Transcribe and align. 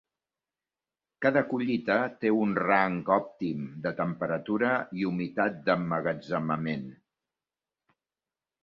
Cada 1.25 1.43
collita 1.51 1.97
té 2.23 2.31
un 2.39 2.57
rang 2.61 2.97
òptim 3.17 3.69
de 3.85 3.93
temperatura 4.03 4.73
i 5.03 5.07
humitat 5.11 5.63
d'emmagatzemament. 5.71 6.91